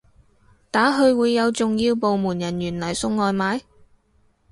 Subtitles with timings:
[0.71, 3.61] 打去會有重要部門人員嚟送外賣？